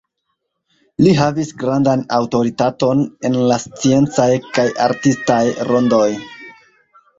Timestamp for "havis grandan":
1.19-2.01